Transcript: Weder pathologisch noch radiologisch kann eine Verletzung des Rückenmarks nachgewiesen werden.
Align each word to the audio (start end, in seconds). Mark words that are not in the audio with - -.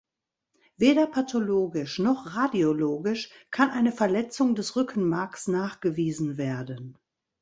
Weder 0.77 1.05
pathologisch 1.05 1.99
noch 1.99 2.35
radiologisch 2.35 3.29
kann 3.51 3.69
eine 3.69 3.91
Verletzung 3.91 4.55
des 4.55 4.75
Rückenmarks 4.75 5.47
nachgewiesen 5.47 6.37
werden. 6.37 6.97